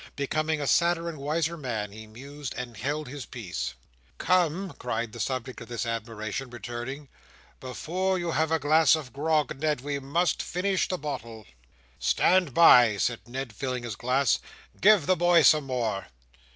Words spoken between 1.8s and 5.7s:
he mused and held his peace. "Come!" cried the subject of